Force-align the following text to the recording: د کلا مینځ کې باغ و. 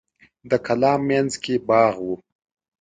د 0.49 0.51
کلا 0.65 0.93
مینځ 1.07 1.31
کې 1.43 1.55
باغ 1.67 1.95
و. 2.05 2.07